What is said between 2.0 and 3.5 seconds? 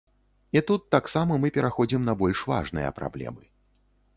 на больш важныя праблемы.